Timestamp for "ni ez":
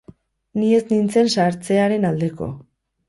0.61-0.79